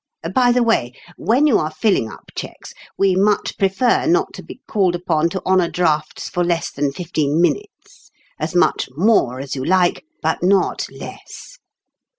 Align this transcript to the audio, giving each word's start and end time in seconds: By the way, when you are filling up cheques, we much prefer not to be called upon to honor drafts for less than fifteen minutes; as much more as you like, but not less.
By 0.33 0.51
the 0.51 0.63
way, 0.63 0.93
when 1.15 1.45
you 1.45 1.59
are 1.59 1.69
filling 1.69 2.09
up 2.09 2.31
cheques, 2.35 2.73
we 2.97 3.15
much 3.15 3.55
prefer 3.59 4.07
not 4.07 4.33
to 4.33 4.41
be 4.41 4.59
called 4.67 4.95
upon 4.95 5.29
to 5.29 5.43
honor 5.45 5.69
drafts 5.69 6.27
for 6.27 6.43
less 6.43 6.71
than 6.71 6.91
fifteen 6.91 7.39
minutes; 7.39 8.09
as 8.39 8.55
much 8.55 8.89
more 8.97 9.39
as 9.39 9.55
you 9.55 9.63
like, 9.63 10.03
but 10.19 10.41
not 10.41 10.87
less. 10.91 11.59